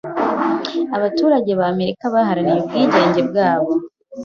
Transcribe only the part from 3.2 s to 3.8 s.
bwabo.